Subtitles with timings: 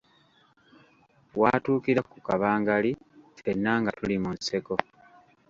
[1.39, 2.91] W’atuukira ku Kabangali
[3.35, 4.73] ffenna nga tuli mu nseko.